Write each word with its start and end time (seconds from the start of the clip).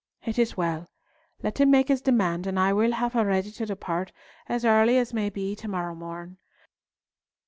"It 0.25 0.39
is 0.39 0.57
well. 0.57 0.89
Let 1.43 1.59
him 1.59 1.69
make 1.69 1.89
his 1.89 2.01
demand, 2.01 2.47
and 2.47 2.59
I 2.59 2.73
will 2.73 2.93
have 2.93 3.13
her 3.13 3.23
ready 3.23 3.51
to 3.51 3.67
depart 3.67 4.11
as 4.49 4.65
early 4.65 4.97
as 4.97 5.13
may 5.13 5.29
be 5.29 5.55
to 5.55 5.67
morrow 5.67 5.93
morn. 5.93 6.39